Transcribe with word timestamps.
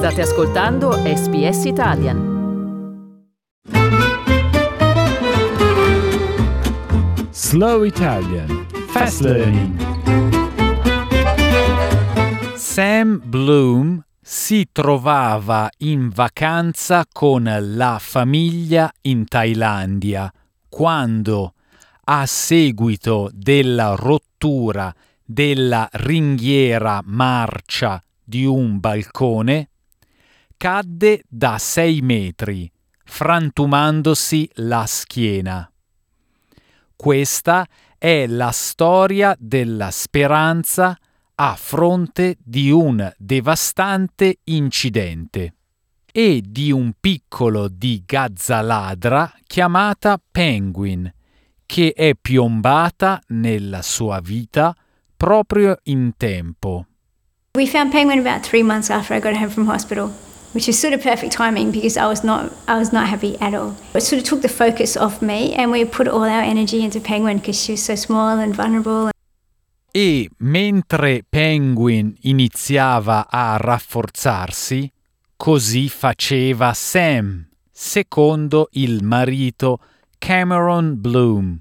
State 0.00 0.22
ascoltando 0.22 0.92
SBS 0.92 1.66
Italian. 1.66 2.18
Slow 7.30 7.84
Italian 7.84 8.66
Fast 8.88 9.20
Learning 9.20 9.76
Sam 12.56 13.20
Bloom 13.22 14.02
si 14.18 14.70
trovava 14.72 15.68
in 15.80 16.08
vacanza 16.08 17.04
con 17.12 17.54
la 17.60 17.98
famiglia 18.00 18.90
in 19.02 19.26
Thailandia 19.26 20.32
quando, 20.70 21.52
a 22.04 22.24
seguito 22.24 23.28
della 23.34 23.94
rottura 23.96 24.94
della 25.22 25.86
ringhiera 25.92 27.02
marcia 27.04 28.02
di 28.24 28.46
un 28.46 28.80
balcone, 28.80 29.69
cadde 30.60 31.22
da 31.26 31.56
sei 31.56 32.02
metri, 32.02 32.70
frantumandosi 33.02 34.50
la 34.56 34.84
schiena. 34.84 35.72
Questa 36.94 37.66
è 37.96 38.26
la 38.26 38.50
storia 38.50 39.34
della 39.38 39.90
speranza 39.90 40.94
a 41.36 41.54
fronte 41.56 42.36
di 42.44 42.70
un 42.70 43.10
devastante 43.16 44.40
incidente 44.44 45.54
e 46.12 46.42
di 46.46 46.70
un 46.70 46.92
piccolo 47.00 47.66
di 47.68 48.02
gazzaladra 48.04 49.32
chiamata 49.46 50.20
Penguin, 50.30 51.10
che 51.64 51.94
è 51.96 52.12
piombata 52.20 53.18
nella 53.28 53.80
sua 53.80 54.20
vita 54.20 54.76
proprio 55.16 55.78
in 55.84 56.12
tempo. 56.18 56.84
We 57.56 57.66
found 57.66 57.92
Penguin 57.92 58.18
about 58.18 58.46
three 58.46 58.62
months 58.62 58.90
after 58.90 59.16
I 59.16 59.20
got 59.20 59.34
home 59.34 59.48
from 59.48 59.66
hospital, 59.66 60.12
which 60.52 60.68
is 60.68 60.78
sort 60.78 60.92
of 60.94 61.02
perfect 61.02 61.32
timing 61.32 61.70
because 61.70 61.96
I 61.96 62.06
was 62.06 62.24
not 62.24 62.52
I 62.66 62.78
was 62.78 62.92
not 62.92 63.08
happy 63.08 63.36
at 63.40 63.54
all. 63.54 63.74
It 63.94 64.02
sort 64.02 64.22
of 64.22 64.28
took 64.28 64.42
the 64.42 64.48
focus 64.48 64.96
off 64.96 65.22
me, 65.22 65.54
and 65.54 65.70
we 65.70 65.84
put 65.84 66.08
all 66.08 66.24
our 66.24 66.42
energy 66.42 66.82
into 66.82 67.00
Penguin 67.00 67.38
because 67.38 67.60
she 67.60 67.72
was 67.72 67.82
so 67.82 67.94
small 67.94 68.38
and 68.38 68.54
vulnerable. 68.54 69.10
E 69.92 70.28
mentre 70.38 71.24
Penguin 71.28 72.16
iniziava 72.22 73.26
a 73.28 73.56
rafforzarsi, 73.56 74.90
così 75.36 75.88
faceva 75.88 76.72
Sam, 76.74 77.48
secondo 77.72 78.68
il 78.72 79.02
marito 79.02 79.80
Cameron 80.18 81.00
Bloom. 81.00 81.60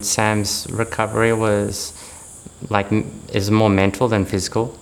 Sam's 0.00 0.66
recovery 0.70 1.32
was 1.32 1.92
like 2.70 2.88
is 3.32 3.50
more 3.50 3.68
mental 3.68 4.08
than 4.08 4.24
physical, 4.24 4.78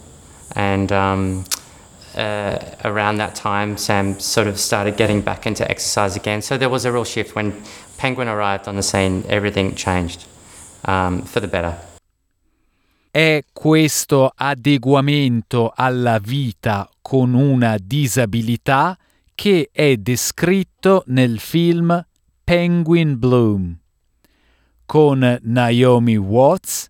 and 0.54 0.92
um, 0.92 1.44
uh, 2.16 2.58
around 2.84 3.18
that 3.18 3.34
time, 3.34 3.76
Sam 3.76 4.18
sort 4.18 4.46
of 4.46 4.58
started 4.58 4.96
getting 4.96 5.22
back 5.22 5.46
into 5.46 5.68
exercise 5.68 6.16
again. 6.16 6.42
So 6.42 6.56
there 6.56 6.70
was 6.70 6.84
a 6.84 6.92
real 6.92 7.04
shift 7.04 7.34
when 7.34 7.52
Penguin 7.98 8.28
arrived 8.28 8.68
on 8.68 8.76
the 8.76 8.82
scene. 8.82 9.24
Everything 9.28 9.74
changed 9.74 10.26
um, 10.84 11.22
for 11.22 11.40
the 11.40 11.48
better. 11.48 11.76
È 13.10 13.42
questo 13.50 14.30
adeguamento 14.34 15.72
alla 15.74 16.18
vita 16.18 16.86
con 17.00 17.32
una 17.32 17.78
disabilità 17.80 18.96
che 19.34 19.70
è 19.72 19.96
descritto 19.96 21.02
nel 21.06 21.38
film 21.38 22.04
Penguin 22.44 23.18
Bloom. 23.18 23.78
Con 24.84 25.38
Naomi 25.42 26.16
Watts 26.16 26.88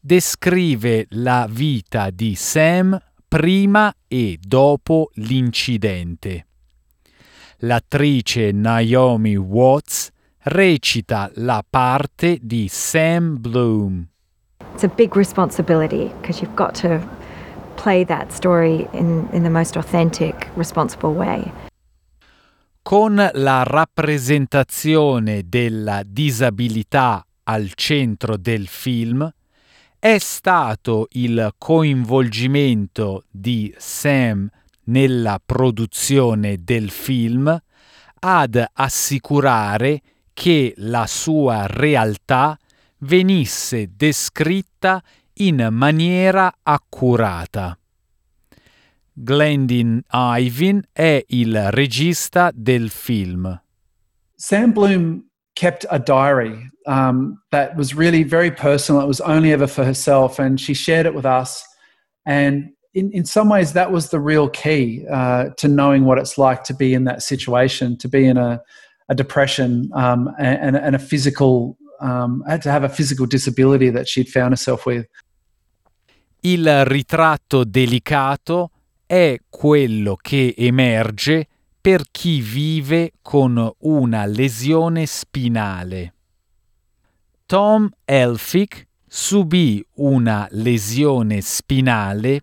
descrive 0.00 1.06
la 1.10 1.46
vita 1.50 2.10
di 2.10 2.34
Sam 2.34 2.98
prima 3.28 3.92
e 4.06 4.38
dopo 4.40 5.10
l'incidente. 5.14 6.46
L'attrice 7.60 8.52
Naomi 8.52 9.36
Watts 9.36 10.10
recita 10.42 11.30
la 11.36 11.64
parte 11.68 12.38
di 12.40 12.68
Sam 12.68 13.40
Bloom. 13.40 14.06
It's 14.74 14.84
a 14.84 14.88
big 14.88 15.16
responsibility 15.16 16.12
because 16.20 16.40
you've 16.40 16.54
got 16.54 16.74
to 16.82 17.00
play 17.76 18.04
that 18.04 18.30
story 18.30 18.86
in, 18.92 19.26
in 19.32 19.42
the 19.42 19.50
most 19.50 19.76
authentic, 19.76 20.48
responsible 20.54 21.10
way. 21.10 21.50
Con 22.82 23.16
la 23.16 23.62
rappresentazione 23.64 25.42
della 25.48 26.02
disabilità 26.04 27.26
al 27.44 27.72
centro 27.74 28.36
del 28.36 28.68
film, 28.68 29.28
è 30.06 30.18
stato 30.18 31.08
il 31.14 31.52
coinvolgimento 31.58 33.24
di 33.28 33.74
Sam 33.76 34.48
nella 34.84 35.40
produzione 35.44 36.58
del 36.62 36.90
film 36.90 37.60
ad 38.20 38.64
assicurare 38.72 40.00
che 40.32 40.74
la 40.76 41.08
sua 41.08 41.66
realtà 41.66 42.56
venisse 42.98 43.90
descritta 43.96 45.02
in 45.38 45.70
maniera 45.72 46.54
accurata. 46.62 47.76
Glendin 49.12 50.00
Ivin 50.08 50.82
è 50.92 51.24
il 51.30 51.72
regista 51.72 52.52
del 52.54 52.90
film. 52.90 53.60
Sam 54.36 54.72
Bloom 54.72 55.25
kept 55.56 55.84
a 55.90 55.98
diary 55.98 56.70
um, 56.86 57.40
that 57.50 57.76
was 57.76 57.94
really 57.94 58.22
very 58.22 58.50
personal. 58.50 59.00
It 59.00 59.06
was 59.06 59.20
only 59.22 59.52
ever 59.52 59.66
for 59.66 59.84
herself, 59.84 60.38
and 60.38 60.60
she 60.60 60.74
shared 60.74 61.06
it 61.06 61.14
with 61.14 61.26
us. 61.26 61.64
And 62.24 62.70
in, 62.94 63.10
in 63.12 63.24
some 63.24 63.48
ways, 63.48 63.72
that 63.72 63.90
was 63.90 64.10
the 64.10 64.20
real 64.20 64.48
key 64.48 65.04
uh, 65.10 65.50
to 65.56 65.68
knowing 65.68 66.04
what 66.04 66.18
it's 66.18 66.38
like 66.38 66.62
to 66.64 66.74
be 66.74 66.94
in 66.94 67.04
that 67.04 67.22
situation, 67.22 67.96
to 67.98 68.08
be 68.08 68.26
in 68.26 68.36
a, 68.36 68.62
a 69.08 69.14
depression 69.14 69.90
um, 69.94 70.30
and, 70.38 70.76
and, 70.76 70.94
a 70.94 70.98
physical, 70.98 71.76
um, 72.00 72.42
to 72.62 72.70
have 72.70 72.84
a 72.84 72.88
physical 72.88 73.26
disability 73.26 73.90
that 73.90 74.08
she'd 74.08 74.28
found 74.28 74.52
herself 74.52 74.86
with. 74.86 75.06
Il 76.40 76.84
ritratto 76.84 77.64
delicato 77.64 78.70
è 79.04 79.36
quello 79.48 80.16
che 80.16 80.54
emerge 80.56 81.48
per 81.86 82.02
chi 82.10 82.40
vive 82.40 83.12
con 83.22 83.72
una 83.82 84.26
lesione 84.26 85.06
spinale. 85.06 86.14
Tom 87.46 87.88
Elphick 88.04 88.88
subì 89.06 89.86
una 89.98 90.48
lesione 90.50 91.40
spinale 91.40 92.42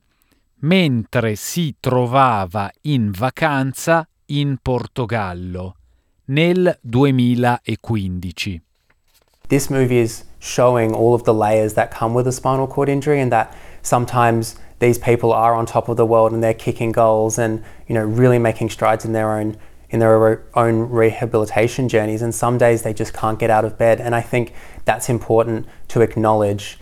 mentre 0.59 1.36
si 1.36 1.76
trovava 1.78 2.72
in 2.84 3.12
vacanza 3.12 4.08
in 4.28 4.59
Portogallo 4.62 5.75
nel 6.28 6.80
2015. 6.80 8.62
This 9.50 9.68
movie 9.68 10.00
is 10.00 10.24
showing 10.38 10.94
all 10.94 11.14
of 11.14 11.24
the 11.24 11.34
layers 11.34 11.74
that 11.74 11.94
come 11.94 12.16
with 12.16 12.28
a 12.28 12.31
spinal 12.31 12.66
cord 12.66 12.88
injury 12.88 13.20
and 13.20 13.30
that 13.31 13.54
sometimes 13.81 14.56
these 14.79 14.97
people 14.97 15.31
are 15.31 15.53
on 15.53 15.66
top 15.66 15.89
of 15.89 15.97
the 15.97 16.06
world 16.06 16.31
and 16.34 16.44
they're 16.44 16.53
kicking 16.53 16.91
goals 16.91 17.38
and 17.38 17.63
you 17.88 17.94
know 17.94 18.03
really 18.03 18.39
making 18.39 18.69
strides 18.69 19.06
in 19.06 19.13
their 19.13 19.31
own 19.31 19.57
in 19.89 20.00
their 20.00 20.44
own 20.56 20.89
rehabilitation 20.89 21.88
journeys 21.88 22.22
and 22.22 22.34
some 22.34 22.57
days 22.57 22.81
they 22.81 22.94
just 22.94 23.13
can't 23.13 23.38
get 23.38 23.50
out 23.50 23.63
of 23.63 23.78
bed 23.78 24.01
and 24.01 24.16
I 24.16 24.22
think 24.22 24.53
that's 24.85 25.09
important 25.09 25.67
to 25.89 26.01
acknowledge. 26.01 26.79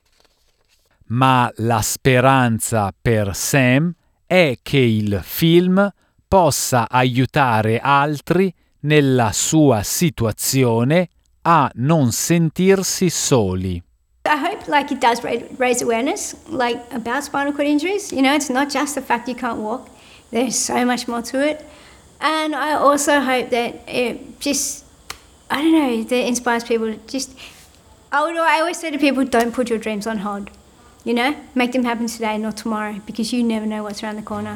Ma 1.07 1.51
la 1.57 1.81
speranza 1.81 2.93
per 2.99 3.35
Sam 3.35 3.93
è 4.25 4.57
che 4.61 4.77
il 4.77 5.19
film 5.21 5.91
possa 6.25 6.87
aiutare 6.89 7.79
altri 7.79 8.53
nella 8.81 9.33
sua 9.33 9.83
situazione 9.83 11.09
a 11.41 11.69
non 11.75 12.13
sentirsi 12.13 13.09
soli. 13.09 13.83
I 14.31 14.37
hope 14.37 14.69
like 14.69 14.93
it 14.93 15.01
does 15.01 15.21
raise 15.25 15.81
awareness 15.81 16.35
like 16.47 16.79
about 16.93 17.25
spinal 17.25 17.51
cord 17.51 17.67
injuries. 17.67 18.13
You 18.13 18.21
know, 18.21 18.33
it's 18.33 18.49
not 18.49 18.69
just 18.69 18.95
the 18.95 19.01
fact 19.01 19.27
you 19.27 19.35
can't 19.35 19.59
walk. 19.59 19.89
There's 20.31 20.57
so 20.57 20.85
much 20.85 21.05
more 21.05 21.21
to 21.23 21.45
it. 21.45 21.65
And 22.21 22.55
I 22.55 22.75
also 22.75 23.19
hope 23.19 23.49
that 23.49 23.81
it 23.89 24.39
just 24.39 24.85
I 25.49 25.61
don't 25.61 25.73
know, 25.73 26.03
that 26.03 26.27
inspires 26.27 26.63
people 26.63 26.95
just 27.07 27.37
I 28.09 28.23
would 28.23 28.37
I 28.37 28.61
always 28.61 28.79
say 28.79 28.89
to 28.89 28.97
people 28.97 29.25
don't 29.25 29.53
put 29.53 29.69
your 29.69 29.79
dreams 29.79 30.07
on 30.07 30.19
hold. 30.19 30.49
You 31.03 31.13
know, 31.13 31.35
make 31.53 31.73
them 31.73 31.83
happen 31.83 32.07
today, 32.07 32.37
not 32.37 32.55
tomorrow, 32.55 33.01
because 33.05 33.33
you 33.33 33.43
never 33.43 33.65
know 33.65 33.83
what's 33.83 34.01
around 34.01 34.15
the 34.15 34.21
corner. 34.21 34.55